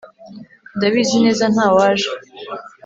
[0.75, 2.09] ndabizi neza ntawaje